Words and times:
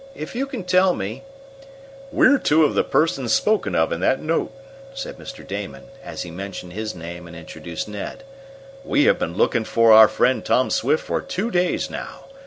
If 0.15 0.33
you 0.33 0.47
can 0.47 0.63
tell 0.63 0.95
me" 0.95 1.21
"We're 2.11 2.39
two 2.39 2.63
of 2.65 2.73
the 2.73 2.83
persons 2.83 3.33
spoken 3.35 3.75
of 3.75 3.91
in 3.91 3.99
that 3.99 4.19
note," 4.19 4.51
said 4.95 5.19
Mr. 5.19 5.45
Damon, 5.45 5.89
as 6.03 6.23
he 6.23 6.31
mentioned 6.31 6.73
his 6.73 6.95
name 6.95 7.27
and 7.27 7.35
introduced 7.35 7.87
Ned. 7.87 8.23
"We 8.83 9.03
have 9.03 9.19
been 9.19 9.35
looking 9.35 9.63
for 9.63 9.91
our 9.91 10.07
friend 10.07 10.43
Tom 10.43 10.71
Swift 10.71 11.03
for 11.03 11.21
two 11.21 11.51
days 11.51 11.91
now. 11.91 12.21